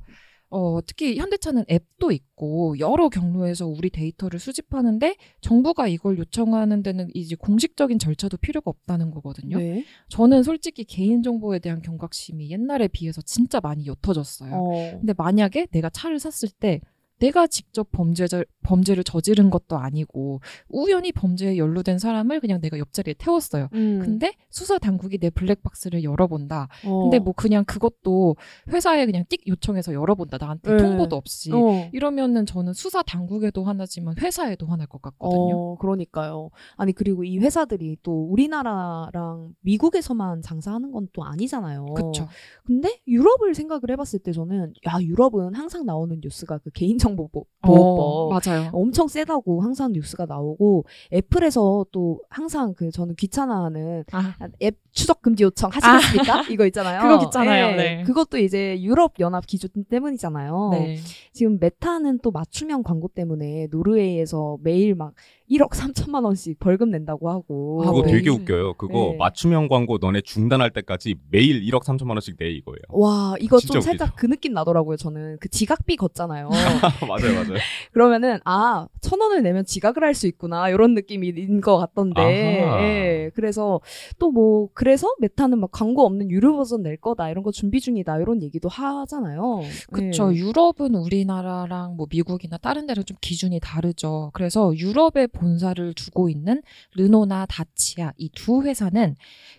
어, 0.50 0.80
특히 0.86 1.18
현대차는 1.18 1.64
앱도 1.70 2.10
있고 2.10 2.78
여러 2.78 3.08
경로에서 3.08 3.66
우리 3.66 3.90
데이터를 3.90 4.38
수집하는데 4.38 5.16
정부가 5.40 5.88
이걸 5.88 6.18
요청하는 6.18 6.82
데는 6.82 7.10
이제 7.14 7.34
공식적인 7.34 7.98
절차도 7.98 8.38
필요가 8.38 8.70
없다는 8.70 9.10
거거든요. 9.10 9.58
네. 9.58 9.84
저는 10.08 10.42
솔직히 10.42 10.84
개인 10.84 11.22
정보에 11.22 11.58
대한 11.58 11.82
경각심이 11.82 12.50
옛날에 12.50 12.88
비해서 12.88 13.20
진짜 13.20 13.60
많이 13.60 13.86
옅어졌어요. 13.86 14.54
어. 14.54 14.98
근데 14.98 15.12
만약에 15.16 15.66
내가 15.66 15.90
차를 15.90 16.18
샀을 16.18 16.50
때 16.58 16.80
내가 17.18 17.46
직접 17.46 17.90
범죄자, 17.90 18.44
범죄를 18.62 19.02
저지른 19.04 19.50
것도 19.50 19.76
아니고 19.76 20.40
우연히 20.68 21.12
범죄에 21.12 21.56
연루된 21.56 21.98
사람을 21.98 22.40
그냥 22.40 22.60
내가 22.60 22.78
옆자리에 22.78 23.14
태웠어요. 23.18 23.68
음. 23.74 23.98
근데 24.00 24.34
수사 24.50 24.78
당국이 24.78 25.18
내 25.18 25.30
블랙박스를 25.30 26.04
열어본다. 26.04 26.68
어. 26.84 27.02
근데 27.02 27.18
뭐 27.18 27.32
그냥 27.34 27.64
그것도 27.64 28.36
회사에 28.72 29.04
그냥 29.06 29.24
띡 29.24 29.46
요청해서 29.48 29.92
열어본다. 29.94 30.38
나한테 30.38 30.72
네. 30.72 30.76
통보도 30.78 31.16
없이. 31.16 31.50
어. 31.52 31.88
이러면은 31.92 32.46
저는 32.46 32.72
수사 32.74 33.02
당국에도 33.02 33.64
화나지만 33.64 34.14
회사에도 34.20 34.66
화날 34.66 34.86
것 34.86 35.02
같거든요. 35.02 35.72
어, 35.72 35.78
그러니까요. 35.78 36.50
아니, 36.76 36.92
그리고 36.92 37.24
이 37.24 37.38
회사들이 37.38 37.96
또 38.02 38.28
우리나라랑 38.30 39.54
미국에서만 39.60 40.42
장사하는 40.42 40.92
건 40.92 41.08
또 41.14 41.24
아니잖아요. 41.24 41.86
그쵸. 41.94 42.28
근데 42.64 43.00
유럽을 43.08 43.54
생각을 43.54 43.90
해봤을 43.92 44.18
때 44.22 44.30
저는, 44.30 44.74
야, 44.86 44.98
유럽은 45.00 45.54
항상 45.54 45.86
나오는 45.86 46.20
뉴스가 46.22 46.58
그 46.58 46.70
개인 46.70 46.98
정 46.98 47.07
보보호법. 47.16 47.46
어, 47.62 48.28
맞아요. 48.28 48.70
엄청 48.72 49.08
세다고 49.08 49.62
항상 49.62 49.92
뉴스가 49.92 50.26
나오고, 50.26 50.84
애플에서 51.12 51.86
또 51.92 52.20
항상 52.28 52.74
그 52.74 52.90
저는 52.90 53.14
귀찮아하는 53.16 54.04
아, 54.12 54.34
앱 54.62 54.76
추적 54.92 55.22
금지 55.22 55.44
요청 55.44 55.70
하시겠습니까? 55.72 56.42
이거 56.50 56.66
있잖아요. 56.66 57.02
그거 57.02 57.24
있잖아요. 57.24 57.66
예. 57.72 57.76
네. 57.76 58.02
그것도 58.04 58.38
이제 58.38 58.80
유럽 58.80 59.14
연합 59.20 59.46
기준 59.46 59.70
때문이잖아요. 59.88 60.70
네. 60.72 60.96
지금 61.32 61.58
메타는 61.60 62.18
또 62.22 62.30
맞춤형 62.30 62.82
광고 62.82 63.08
때문에 63.08 63.68
노르웨이에서 63.70 64.58
매일 64.62 64.94
막 64.94 65.14
1억 65.50 65.70
3천만 65.70 66.24
원씩 66.24 66.58
벌금 66.58 66.90
낸다고 66.90 67.30
하고. 67.30 67.78
그거 67.78 68.02
네. 68.02 68.12
되게 68.12 68.30
웃겨요. 68.30 68.74
그거 68.74 69.10
네. 69.12 69.16
맞춤형 69.18 69.68
광고 69.68 69.98
너네 69.98 70.20
중단할 70.22 70.70
때까지 70.70 71.14
매일 71.30 71.62
1억 71.62 71.82
3천만 71.84 72.10
원씩 72.10 72.36
내 72.36 72.50
이거예요. 72.50 72.78
와, 72.90 73.34
이거 73.40 73.58
좀 73.58 73.80
살짝 73.80 74.14
그 74.16 74.26
느낌 74.26 74.52
나더라고요, 74.52 74.96
저는. 74.96 75.38
그 75.40 75.48
지각비 75.48 75.96
걷잖아요. 75.96 76.48
맞아요, 77.08 77.34
맞아요. 77.34 77.58
그러면은, 77.92 78.38
아, 78.44 78.86
천 79.00 79.20
원을 79.20 79.42
내면 79.42 79.64
지각을 79.64 80.02
할 80.04 80.14
수 80.18 80.26
있구나, 80.26 80.68
이런 80.68 80.94
느낌인 80.94 81.60
것 81.60 81.78
같던데. 81.78 82.64
아하. 82.64 82.82
예. 82.82 83.30
그래서 83.34 83.80
또 84.18 84.32
뭐, 84.32 84.68
그래서 84.74 85.06
메타는 85.20 85.58
막 85.60 85.70
광고 85.70 86.04
없는 86.04 86.30
유료 86.30 86.56
버전 86.56 86.82
낼 86.82 86.96
거다, 86.96 87.30
이런 87.30 87.44
거 87.44 87.52
준비 87.52 87.78
중이다, 87.80 88.18
이런 88.18 88.42
얘기도 88.42 88.68
하잖아요. 88.68 89.60
그쵸. 89.92 90.32
예. 90.34 90.36
유럽은 90.38 90.94
우리나라랑 90.96 91.96
뭐 91.96 92.06
미국이나 92.10 92.56
다른 92.58 92.86
데랑 92.86 93.04
좀 93.04 93.16
기준이 93.20 93.60
다르죠. 93.60 94.30
그래서 94.34 94.76
유럽에 94.76 95.28
본사를 95.38 95.94
두고 95.94 96.28
있는 96.28 96.62
르노나 96.94 97.46
다치아 97.46 98.12
이 98.16 98.28
두 98.38 98.62
회사는 98.62 99.16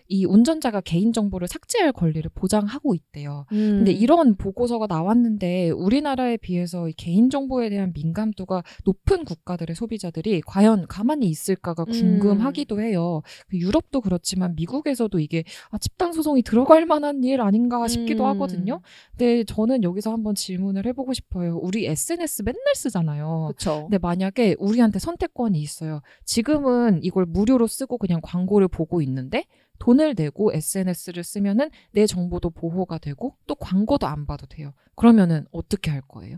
이 0.08 0.24
운전자가 0.24 0.80
개인 0.80 1.12
정보를 1.12 1.46
삭제할 1.48 1.92
권리를 1.92 2.28
보장하고 2.34 2.94
있대요. 2.94 3.44
음. 3.52 3.78
근데 3.78 3.92
이런 3.92 4.36
보고서가 4.36 4.86
나왔는데 4.88 5.70
우리나라에 5.70 6.36
비해서 6.38 6.88
이 6.88 6.92
개인 6.94 7.30
정보에 7.30 7.68
대한 7.68 7.92
민감도가 7.94 8.62
높은 8.84 9.24
국가들의 9.24 9.76
소비자들이 9.76 10.40
과연 10.46 10.86
가만히 10.88 11.28
있을까가 11.28 11.84
음. 11.88 11.92
궁금하기도 11.92 12.80
해요. 12.80 13.22
그 13.48 13.58
유럽도 13.58 14.00
그렇지만 14.00 14.54
미국에서도 14.56 15.18
이게 15.20 15.44
아, 15.70 15.78
집단 15.78 16.12
소송이 16.12 16.42
들어갈 16.42 16.86
만한 16.86 17.22
일 17.22 17.40
아닌가 17.40 17.86
싶기도 17.86 18.24
음. 18.24 18.28
하거든요. 18.30 18.80
근데 19.10 19.44
저는 19.44 19.84
여기서 19.84 20.10
한번 20.10 20.34
질문을 20.34 20.86
해보고 20.86 21.12
싶어요. 21.12 21.58
우리 21.58 21.86
SNS 21.86 22.42
맨날 22.42 22.60
쓰잖아요. 22.74 23.52
그쵸. 23.56 23.82
근데 23.82 23.98
만약에 23.98 24.56
우리한테 24.58 24.98
선택권이 24.98 25.60
있어요. 25.70 26.02
지금은 26.24 27.00
이걸 27.02 27.24
무료로 27.26 27.66
쓰고 27.66 27.98
그냥 27.98 28.20
광고를 28.22 28.68
보고 28.68 29.00
있는데 29.02 29.46
돈을 29.78 30.14
내고 30.16 30.52
SNS를 30.52 31.24
쓰면은 31.24 31.70
내 31.92 32.06
정보도 32.06 32.50
보호가 32.50 32.98
되고 32.98 33.36
또 33.46 33.54
광고도 33.54 34.06
안 34.06 34.26
봐도 34.26 34.46
돼요. 34.46 34.72
그러면은 34.94 35.46
어떻게 35.52 35.90
할 35.90 36.02
거예요? 36.02 36.36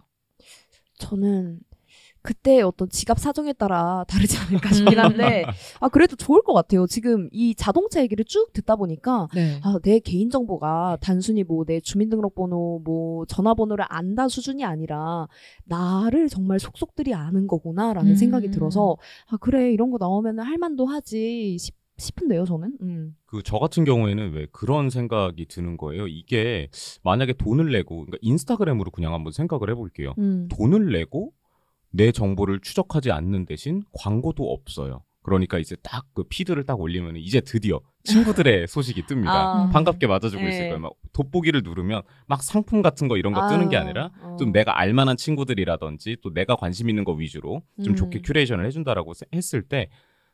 저는 0.99 1.59
그때 2.23 2.62
어떤 2.62 2.88
지갑 2.88 3.19
사정에 3.19 3.52
따라 3.52 4.05
다르지 4.09 4.38
않을까 4.38 4.73
싶긴 4.73 4.99
한데, 4.99 5.45
아, 5.81 5.88
그래도 5.88 6.17
좋을 6.17 6.43
것 6.43 6.52
같아요. 6.52 6.87
지금 6.87 7.29
이 7.33 7.55
자동차 7.55 8.00
얘기를 8.00 8.25
쭉 8.25 8.52
듣다 8.52 8.76
보니까, 8.76 9.29
네. 9.35 9.61
아, 9.62 9.79
내 9.83 9.99
개인 9.99 10.31
정보가 10.31 10.99
단순히 11.00 11.43
뭐 11.43 11.64
내 11.64 11.81
주민등록번호, 11.81 12.83
뭐 12.85 13.25
전화번호를 13.26 13.85
안다 13.88 14.29
수준이 14.29 14.64
아니라, 14.64 15.29
나를 15.64 16.29
정말 16.29 16.59
속속들이 16.59 17.14
아는 17.14 17.47
거구나라는 17.47 18.12
음. 18.12 18.17
생각이 18.17 18.50
들어서, 18.50 18.97
아, 19.29 19.37
그래, 19.38 19.73
이런 19.73 19.91
거 19.91 19.99
나오면 19.99 20.41
할만도 20.41 20.87
하지 20.87 21.57
싶, 21.59 21.75
싶은데요, 21.99 22.45
저는? 22.45 22.79
음. 22.83 23.17
그저 23.26 23.59
같은 23.59 23.85
경우에는 23.85 24.33
왜 24.33 24.47
그런 24.50 24.91
생각이 24.91 25.47
드는 25.47 25.76
거예요. 25.76 26.09
이게 26.09 26.69
만약에 27.05 27.35
돈을 27.35 27.71
내고 27.71 27.97
그러니까 27.97 28.19
인스타그램으로 28.23 28.91
그냥 28.91 29.14
한번 29.14 29.33
생각을 29.33 29.71
해볼게요. 29.71 30.14
음. 30.19 30.49
돈을 30.50 30.93
내고 30.93 31.33
내 31.93 32.11
정보를 32.13 32.61
추적하지 32.61 33.11
않는 33.13 33.45
대신 33.47 33.83
광고도 33.93 34.51
없어요. 34.53 35.03
그러니까 35.23 35.59
이제 35.59 35.77
딱 35.83 36.05
그 36.15 36.25
피드를 36.25 36.65
딱 36.65 36.79
올리면 36.81 37.17
이제 37.17 37.41
드디어 37.41 37.81
친구들의 38.05 38.67
소식이 38.69 39.03
뜹니다. 39.05 39.29
아. 39.29 39.71
반갑게 39.73 40.07
맞아주고 40.07 40.43
네. 40.43 40.49
있을 40.49 40.61
거예요. 40.65 40.79
막 40.81 40.93
돋보기를 41.13 41.63
누르면 41.63 42.03
막 42.27 42.43
상품 42.43 42.83
같은 42.83 43.09
거 43.09 43.17
이런 43.17 43.33
거 43.33 43.49
뜨는 43.49 43.69
게 43.69 43.77
아니라 43.77 44.11
어. 44.21 44.37
좀 44.39 44.53
내가 44.53 44.79
알만한 44.81 45.17
친구들이라든지 45.17 46.17
또 46.23 46.33
내가 46.35 46.57
관심 46.57 46.91
있는 46.91 47.05
거 47.05 47.13
위주로 47.13 47.63
좀 47.85 47.93
음. 47.93 47.97
좋게 47.97 48.21
큐레이션을 48.23 48.67
해준다라고 48.67 49.15
세- 49.15 49.27
했을 49.35 49.63
때 49.63 49.89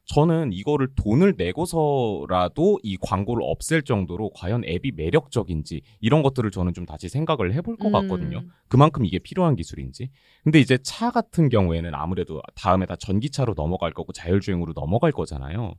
저는 0.09 0.55
이거를 0.55 0.89
돈을 0.97 1.35
내고서라도 1.37 2.81
이 2.83 2.97
광고를 2.97 3.43
없앨 3.45 3.83
정도로 3.83 4.31
과연 4.35 4.65
앱이 4.65 4.93
매력적인지 4.97 5.83
이런 6.01 6.23
것들을 6.23 6.51
저는 6.51 6.73
좀 6.73 6.87
다시 6.87 7.11
생각을 7.11 7.53
해볼 7.55 7.77
것 7.77 7.93
같거든요. 7.93 8.39
음. 8.39 8.51
그만큼 8.69 9.05
이게 9.05 9.19
필요한 9.19 9.55
기술인지. 9.55 10.11
근데 10.45 10.61
이제 10.61 10.79
차 10.83 11.11
같은 11.11 11.51
경우에는 11.51 11.95
아무래도 11.95 12.41
다음에 12.55 12.87
다 12.87 12.97
전기차로 12.97 13.53
넘어갈 13.55 13.93
거고 13.93 14.13
자율주행으로 14.15 14.73
넘어갈 14.73 15.13
거잖아요. 15.13 15.75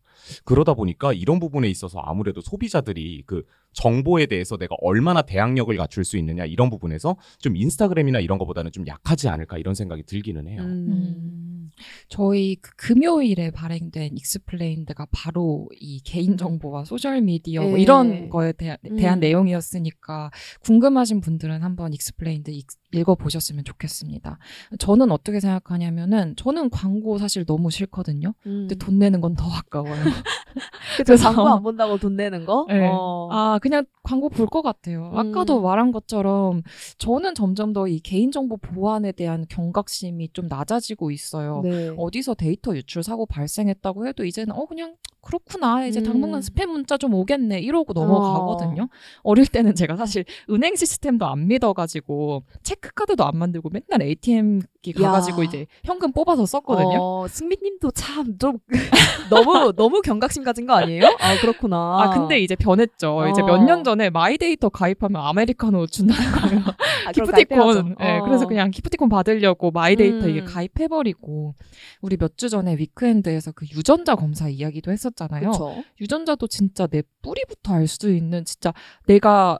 그러다 0.46 0.76
보니까 0.76 1.12
이런 1.12 1.40
부분에 1.40 1.68
있어서 1.68 2.00
아무래도 2.00 2.42
소비자들이 2.42 3.24
그 3.26 3.44
정보에 3.74 4.26
대해서 4.26 4.58
내가 4.58 4.76
얼마나 4.82 5.22
대항력을 5.22 5.76
갖출 5.78 6.04
수 6.04 6.18
있느냐 6.18 6.46
이런 6.46 6.70
부분에서 6.70 7.18
좀 7.40 7.56
인스타그램이나 7.56 8.20
이런 8.20 8.38
거보다는 8.38 8.72
좀 8.72 8.86
약하지 8.88 9.30
않을까 9.30 9.58
이런 9.58 9.76
생각이 9.76 10.04
들기는 10.04 10.48
해요. 10.48 10.62
음. 10.64 10.88
음, 10.90 11.70
저희 12.08 12.56
그 12.56 12.72
금요일에 12.76 13.52
발행된 13.52 14.18
explained가 14.18 15.08
바로 15.12 15.70
이 15.80 16.02
개인정보와 16.04 16.84
소셜미디어 16.86 17.62
뭐 17.62 17.74
네. 17.76 17.82
이런 17.82 18.30
거에 18.30 18.52
대한, 18.54 18.78
대한 18.98 19.20
음. 19.20 19.22
내용이었으니까 19.22 20.32
궁금하신 20.62 21.22
분들은 21.22 21.62
한번 21.64 21.94
explained 21.94 22.52
익- 22.52 22.68
읽어보셨으면 22.92 23.64
좋겠습니다. 23.66 24.38
저는 24.80 25.12
어떻게 25.12 25.40
생각하냐면은 25.40 26.36
저는 26.36 26.70
광고 26.70 27.18
사실 27.18 27.46
너무 27.46 27.70
싫거든요. 27.72 28.30
음. 28.46 28.68
근데 28.68 28.76
돈 28.76 28.98
내는 29.00 29.22
건 29.22 29.36
더 29.36 29.46
아까워요. 29.50 29.94
그쵸, 30.98 31.16
광고 31.16 31.48
안 31.48 31.62
본다고 31.64 31.98
돈 31.98 32.16
내는 32.16 32.46
거? 32.46 32.66
네. 32.68 32.90
어. 32.92 33.30
아, 33.32 33.60
그냥 33.62 33.86
광고 34.04 34.28
볼 34.30 34.48
것 34.50 34.62
같아요. 34.64 35.12
아까도 35.14 35.60
음. 35.60 35.64
말한 35.64 35.92
것처럼 35.92 36.64
저는 36.98 37.36
점점 37.36 37.74
더 37.74 37.88
이 37.88 38.00
개인정보 38.00 38.58
보안에 38.58 39.12
대한 39.12 39.46
경각심이 39.50 40.30
좀 40.34 40.48
낮아지고 40.48 41.12
있어요. 41.12 41.62
네. 41.64 41.94
어디서 41.98 42.34
데이터 42.34 42.76
유출 42.76 43.04
사고 43.04 43.26
발생했다고 43.28 44.08
해도 44.08 44.26
이제는 44.26 44.54
어 44.56 44.66
그냥 44.66 44.96
그렇구나 45.22 45.86
이제 45.86 46.00
음. 46.00 46.06
당분간 46.06 46.42
스팸 46.42 46.68
문자 46.68 46.98
좀 46.98 47.14
오겠네 47.14 47.60
이러고 47.60 47.94
넘어가거든요. 47.94 48.88
어. 49.24 49.34
릴 49.34 49.46
때는 49.48 49.76
제가 49.76 49.96
사실 49.96 50.26
은행 50.50 50.76
시스템도 50.76 51.26
안 51.26 51.48
믿어가지고 51.48 52.44
체크카드도 52.64 53.24
안 53.26 53.38
만들고 53.38 53.70
맨날 53.70 54.02
ATM기 54.02 54.64
야. 54.64 54.70
가가지고 54.96 55.44
이제 55.44 55.68
현금 55.84 56.12
뽑아서 56.14 56.46
썼거든요. 56.46 56.98
어, 57.02 57.28
승민님도 57.28 57.92
참 57.92 58.38
좀 58.40 58.58
너무 59.30 59.74
너무 59.76 60.02
경각심 60.02 60.44
가진 60.44 60.66
거 60.66 60.74
아니에요? 60.74 61.04
아 61.20 61.38
그렇구나. 61.42 61.76
아 62.02 62.10
근데 62.12 62.40
이제 62.40 62.56
변했죠. 62.56 63.28
이제 63.32 63.42
어. 63.42 63.46
몇년 63.46 63.84
전에 63.84 64.10
마이데이터 64.10 64.70
가입하면 64.70 65.22
아메리카노 65.22 65.88
준다는 65.88 66.32
거예요. 66.32 66.64
아. 67.08 67.12
기프티콘. 67.12 67.96
예, 68.02 68.18
어. 68.20 68.24
그래서 68.24 68.48
그냥 68.48 68.72
기프티콘 68.72 69.10
받으려고 69.10 69.72
마이데이터 69.72 70.26
음. 70.26 70.30
이게 70.30 70.44
가입해버리고 70.44 71.56
우리 72.02 72.18
몇 72.18 72.30
주 72.40 72.48
전에 72.50 72.78
위크엔드에서 72.78 73.52
그 73.52 73.66
유전자 73.76 74.16
검사 74.16 74.48
이야기도 74.48 74.92
했었잖아요. 74.92 75.52
그쵸. 75.52 75.76
유전자도 76.00 76.48
진짜 76.48 76.88
내 76.88 77.04
뿌리부터 77.22 77.74
알 77.74 77.88
수 77.88 78.10
있는 78.14 78.46
진짜 78.46 78.72
내가 79.08 79.60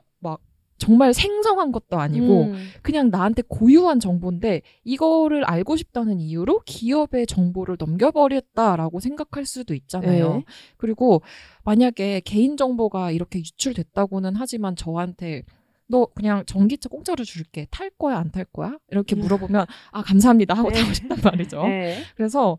정말 0.80 1.14
생성한 1.14 1.70
것도 1.72 2.00
아니고 2.00 2.44
음. 2.44 2.68
그냥 2.82 3.10
나한테 3.10 3.42
고유한 3.46 4.00
정보인데 4.00 4.62
이거를 4.82 5.44
알고 5.44 5.76
싶다는 5.76 6.18
이유로 6.18 6.62
기업의 6.64 7.26
정보를 7.26 7.76
넘겨버렸다라고 7.78 8.98
생각할 8.98 9.44
수도 9.44 9.74
있잖아요. 9.74 10.36
네. 10.36 10.44
그리고 10.78 11.22
만약에 11.64 12.22
개인 12.24 12.56
정보가 12.56 13.10
이렇게 13.12 13.40
유출됐다고는 13.40 14.34
하지만 14.36 14.74
저한테 14.74 15.42
너 15.90 16.06
그냥 16.14 16.44
전기차 16.46 16.88
공짜로 16.88 17.24
줄게 17.24 17.66
탈 17.70 17.90
거야 17.90 18.16
안 18.18 18.30
탈 18.30 18.44
거야 18.44 18.78
이렇게 18.90 19.16
음. 19.16 19.20
물어보면 19.22 19.66
아 19.90 20.02
감사합니다 20.02 20.54
하고 20.54 20.70
네. 20.70 20.80
타고 20.80 20.92
싶단 20.94 21.18
말이죠. 21.22 21.62
네. 21.66 21.98
그래서 22.16 22.58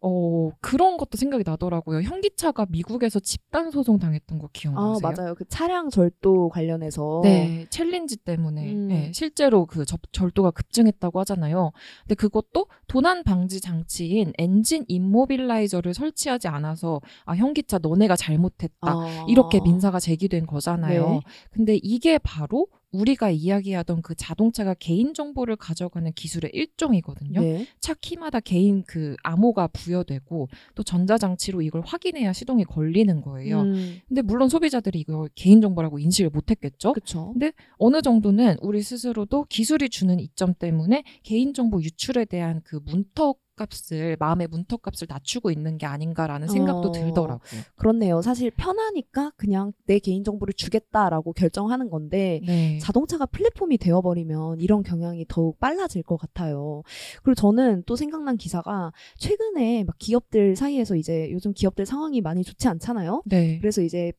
어 0.00 0.50
그런 0.60 0.96
것도 0.96 1.18
생각이 1.18 1.44
나더라고요. 1.46 2.00
현기차가 2.00 2.66
미국에서 2.70 3.20
집단 3.20 3.70
소송 3.70 3.98
당했던 3.98 4.38
거아 4.38 4.48
기억나세요? 4.52 4.98
맞아요. 5.02 5.34
그 5.34 5.44
차량 5.46 5.90
절도 5.90 6.48
관련해서 6.48 7.20
네, 7.22 7.66
챌린지 7.68 8.16
때문에 8.16 8.72
음. 8.72 8.88
네, 8.88 9.12
실제로 9.14 9.66
그 9.66 9.84
접- 9.84 10.00
절도가 10.12 10.52
급증했다고 10.52 11.20
하잖아요. 11.20 11.72
근데 12.04 12.14
그것도 12.14 12.66
도난 12.86 13.22
방지 13.24 13.60
장치인 13.60 14.32
엔진 14.38 14.84
immobilizer를 14.88 15.92
설치하지 15.92 16.48
않아서 16.48 17.00
아 17.26 17.34
현기차 17.36 17.78
너네가 17.78 18.16
잘못했다 18.16 18.70
아. 18.80 19.26
이렇게 19.28 19.60
민사가 19.60 20.00
제기된 20.00 20.46
거잖아요. 20.46 21.10
네. 21.10 21.20
근데 21.50 21.78
이게 21.82 22.16
바로 22.18 22.68
우리가 22.92 23.30
이야기하던 23.30 24.02
그 24.02 24.14
자동차가 24.14 24.74
개인 24.74 25.14
정보를 25.14 25.56
가져가는 25.56 26.12
기술의 26.12 26.50
일종이거든요. 26.54 27.40
네. 27.40 27.66
차 27.78 27.94
키마다 27.94 28.40
개인 28.40 28.82
그 28.84 29.16
암호가 29.22 29.68
부여되고 29.68 30.48
또 30.74 30.82
전자장치로 30.82 31.62
이걸 31.62 31.82
확인해야 31.84 32.32
시동이 32.32 32.64
걸리는 32.64 33.20
거예요. 33.20 33.62
음. 33.62 34.00
근데 34.08 34.22
물론 34.22 34.48
소비자들이 34.48 35.00
이걸 35.00 35.28
개인 35.34 35.60
정보라고 35.60 35.98
인식을 35.98 36.30
못했겠죠. 36.30 36.92
그쵸. 36.92 37.34
어느 37.78 38.02
정도는 38.02 38.56
우리 38.60 38.82
스스로도 38.82 39.46
기술이 39.48 39.88
주는 39.88 40.18
이점 40.18 40.54
때문에 40.54 41.04
개인 41.22 41.54
정보 41.54 41.80
유출에 41.82 42.24
대한 42.24 42.60
그 42.64 42.80
문턱 42.84 43.38
값을 43.60 44.16
마음의 44.18 44.48
문턱 44.48 44.80
값을 44.82 45.06
낮추고 45.08 45.50
있는 45.50 45.76
게 45.76 45.86
아닌가라는 45.86 46.48
생각도 46.48 46.88
어. 46.88 46.92
들더라고요. 46.92 47.60
그렇네요. 47.76 48.22
사실 48.22 48.50
편하니까 48.50 49.32
그냥 49.36 49.72
내 49.86 49.98
개인 49.98 50.24
정보를 50.24 50.54
주겠다라고 50.54 51.32
결정하는 51.34 51.90
건데 51.90 52.40
네. 52.46 52.78
자동차가 52.78 53.26
플랫폼이 53.26 53.76
되어버리면 53.78 54.60
이런 54.60 54.82
경향이 54.82 55.26
더욱 55.28 55.58
빨라질 55.60 56.02
것 56.02 56.16
같아요. 56.16 56.82
그리고 57.22 57.34
저는 57.34 57.82
또 57.86 57.96
생각난 57.96 58.36
기사가 58.36 58.92
최근에 59.18 59.84
막 59.84 59.96
기업들 59.98 60.56
사이에서 60.56 60.96
이제 60.96 61.30
요즘 61.30 61.52
기업들 61.52 61.84
상황이 61.84 62.20
많이 62.20 62.42
좋지 62.42 62.66
않잖아요. 62.68 63.22
네. 63.26 63.58
그래서 63.58 63.82
이제 63.82 64.12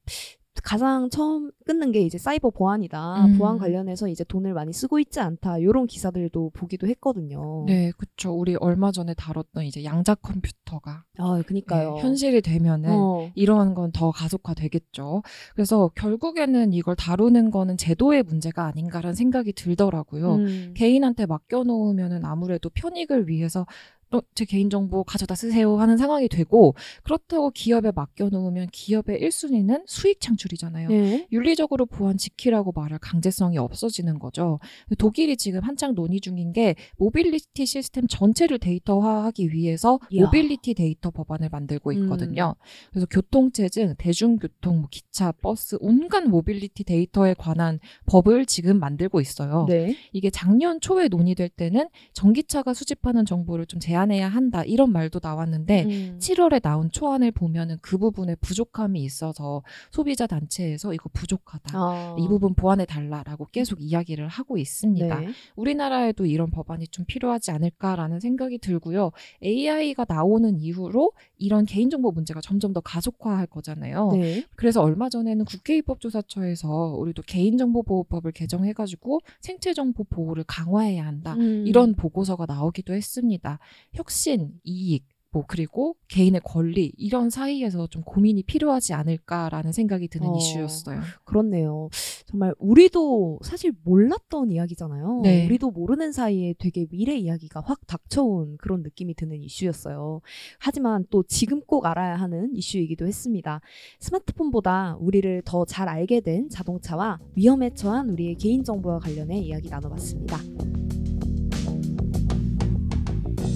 가장 0.64 1.10
처음 1.10 1.52
끊는 1.66 1.92
게 1.92 2.02
이제 2.02 2.18
사이버 2.18 2.50
보안이다. 2.50 3.26
음. 3.26 3.38
보안 3.38 3.58
관련해서 3.58 4.08
이제 4.10 4.24
돈을 4.24 4.54
많이 4.54 4.74
쓰고 4.74 5.00
있지 5.00 5.20
않다. 5.20 5.58
이런 5.60 5.88
기사들도 5.88 6.52
보기도 6.54 6.88
했거든요. 6.88 7.64
네, 7.68 7.92
그쵸. 7.98 8.34
우리 8.34 8.56
얼마 8.56 8.92
전에 8.92 9.14
다뤘던 9.14 9.64
이제 9.66 9.84
양자 9.84 10.16
컴퓨터가 10.16 11.06
아, 11.18 11.44
그니까요. 11.48 11.96
네, 11.96 12.02
현실이 12.02 12.42
되면은 12.42 12.90
어. 12.92 13.32
이러한 13.36 13.74
건더 13.74 14.12
가속화 14.12 14.54
되겠죠. 14.54 15.24
그래서 15.56 15.90
결국에는 15.96 16.74
이걸 16.74 16.96
다루는 16.96 17.52
거는 17.52 17.78
제도의 17.78 18.24
문제가 18.24 18.66
아닌가라는 18.66 19.16
생각이 19.16 19.54
들더라고요. 19.54 20.36
음. 20.36 20.74
개인한테 20.76 21.26
맡겨놓으면은 21.26 22.26
아무래도 22.26 22.70
편익을 22.70 23.30
위해서 23.30 23.66
또제 24.12 24.46
개인정보 24.46 25.04
가져다 25.06 25.34
쓰세요 25.36 25.78
하는 25.78 25.98
상황이 25.98 26.28
되고 26.28 26.76
그렇다고 27.04 27.50
기업에 27.50 27.92
맡겨놓으면 27.96 28.68
기업의 28.72 29.20
1순위는 29.22 29.84
수익 29.88 30.20
창출이잖아요. 30.20 30.90
네. 30.90 31.28
윤리적으로 31.32 31.86
보안 31.86 32.18
지키라고 32.18 32.74
말할 32.74 33.00
강제성이 33.00 33.58
없어지는 33.58 34.20
거죠. 34.20 34.60
독일이 34.98 35.38
지금 35.38 35.62
한창 35.62 35.96
논의 35.96 36.20
중인 36.20 36.52
게 36.52 36.76
모빌리티 36.98 37.66
시스템 37.66 38.06
전체를 38.08 38.60
데이터화하기 38.60 39.54
위해서 39.54 40.00
이야. 40.12 40.26
모빌리티 40.26 40.74
데이터 40.74 41.10
법안을 41.10 41.50
만들고 41.50 41.92
음. 41.92 42.04
있거든요. 42.04 42.56
그래서 42.90 43.08
교통체증, 43.08 43.96
대중교통, 43.98 44.82
뭐 44.82 44.88
기차, 44.92 45.32
버스, 45.32 45.78
온갖 45.80 46.26
모빌리티 46.26 46.84
데이터에 46.84 47.34
관한 47.34 47.80
법을 48.08 48.46
지금 48.46 48.80
만들고 48.80 49.22
있어요. 49.22 49.66
네. 49.70 49.96
이게 50.12 50.30
작년 50.30 50.82
초에 50.82 51.08
논의될 51.08 51.50
때는 51.50 51.88
전기차가 52.14 52.74
수집하는 52.74 53.26
정보를 53.26 53.66
좀 53.66 53.80
제한 53.80 54.01
해야 54.10 54.28
한다 54.28 54.64
이런 54.64 54.92
말도 54.92 55.20
나왔는데 55.22 55.84
음. 55.84 56.18
7월에 56.20 56.62
나온 56.62 56.90
초안을 56.90 57.32
보면은 57.32 57.78
그 57.82 57.98
부분에 57.98 58.36
부족함이 58.36 59.04
있어서 59.04 59.62
소비자 59.92 60.26
단체에서 60.26 60.94
이거 60.94 61.10
부족하다. 61.14 61.78
아. 61.78 62.16
이 62.18 62.28
부분 62.28 62.56
보완해 62.56 62.86
달라라고 62.86 63.46
계속 63.52 63.82
이야기를 63.82 64.28
하고 64.28 64.58
있습니다. 64.58 65.20
네. 65.20 65.28
우리나라에도 65.56 66.26
이런 66.26 66.50
법안이 66.50 66.88
좀 66.88 67.06
필요하지 67.06 67.52
않을까라는 67.52 68.20
생각이 68.20 68.58
들고요. 68.58 69.12
AI가 69.44 70.06
나오는 70.08 70.60
이후로 70.60 71.12
이런 71.38 71.66
개인정보 71.66 72.12
문제가 72.12 72.40
점점 72.42 72.74
더 72.74 72.80
가속화할 72.80 73.48
거잖아요. 73.48 74.12
네. 74.14 74.46
그래서 74.56 74.82
얼마 74.82 75.10
전에는 75.10 75.46
국회입법조사처에서 75.46 76.96
우리도 76.98 77.24
개인정보보호법을 77.24 78.32
개정해가지고 78.32 79.20
생체정보 79.42 80.06
보호를 80.06 80.44
강화해야 80.48 81.06
한다. 81.06 81.34
음. 81.36 81.66
이런 81.68 81.96
보고서가 81.96 82.46
나오기도 82.46 82.94
했습니다. 82.94 83.60
혁신, 83.94 84.54
이익, 84.64 85.06
뭐 85.34 85.46
그리고 85.48 85.96
개인의 86.10 86.42
권리 86.44 86.92
이런 86.98 87.30
사이에서 87.30 87.88
좀 87.88 88.02
고민이 88.04 88.44
필요하지 88.44 88.94
않을까라는 88.94 89.72
생각이 89.72 90.10
드는 90.10 90.28
어. 90.28 90.36
이슈였어요. 90.36 91.00
그렇네요. 91.24 91.88
정말 92.26 92.54
우리도 92.60 93.40
사실 93.42 93.72
몰랐던 93.86 94.52
이야기잖아요. 94.52 95.22
네. 95.24 95.46
우리도 95.46 95.72
모르는 95.72 96.12
사이에 96.12 96.54
되게 96.60 96.86
미래 96.92 97.16
이야기가 97.16 97.62
확 97.62 97.88
닥쳐온 97.88 98.58
그런 98.58 98.84
느낌이 98.84 99.14
드는 99.14 99.42
이슈였어요. 99.42 100.20
하지만 100.60 101.06
또 101.10 101.24
지금 101.24 101.62
꼭 101.62 101.86
알아야 101.86 102.18
하는 102.18 102.54
이슈이기도 102.54 103.08
했습니다. 103.08 103.62
스마트폰보다 104.00 104.98
우리를 105.00 105.44
더 105.46 105.64
잘 105.64 105.88
알게 105.88 106.20
된 106.20 106.50
자동차와 106.50 107.20
위험에 107.36 107.74
처한 107.74 108.10
우리의 108.10 108.36
개인 108.36 108.66
정보와 108.66 109.00
관련해 109.00 109.40
이야기 109.40 109.70
나눠봤습니다. 109.70 110.38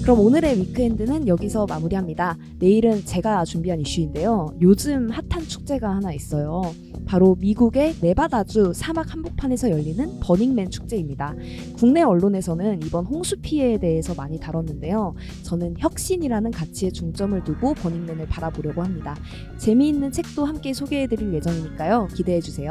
그럼 0.06 0.20
오늘의 0.20 0.60
위크엔드는 0.60 1.26
여기서 1.26 1.66
마무리합니다. 1.66 2.38
내일은 2.60 3.04
제가 3.04 3.44
준비한 3.44 3.80
이슈인데요. 3.80 4.54
요즘 4.60 5.10
핫한 5.10 5.48
축제가 5.48 5.96
하나 5.96 6.12
있어요. 6.12 6.62
바로 7.06 7.34
미국의 7.40 7.96
네바다주 8.00 8.70
사막 8.72 9.12
한복판에서 9.12 9.68
열리는 9.68 10.20
버닝맨 10.20 10.70
축제입니다. 10.70 11.34
국내 11.76 12.02
언론에서는 12.02 12.84
이번 12.84 13.04
홍수 13.04 13.36
피해에 13.40 13.78
대해서 13.78 14.14
많이 14.14 14.38
다뤘는데요. 14.38 15.16
저는 15.42 15.74
혁신이라는 15.78 16.52
가치에 16.52 16.92
중점을 16.92 17.42
두고 17.42 17.74
버닝맨을 17.74 18.28
바라보려고 18.28 18.84
합니다. 18.84 19.16
재미있는 19.58 20.12
책도 20.12 20.44
함께 20.44 20.72
소개해드릴 20.72 21.34
예정이니까요. 21.34 22.06
기대해주세요. 22.14 22.70